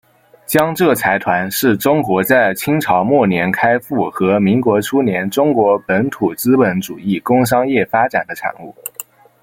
[0.47, 8.73] 江浙财团是中国在清朝末年开阜和民国初年中国本土资本主义工商业发展的产物。